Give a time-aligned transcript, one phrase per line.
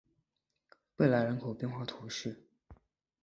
[0.95, 2.47] 贝莱人口变化图示